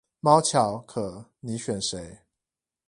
[0.19, 2.23] 貓巧可你選誰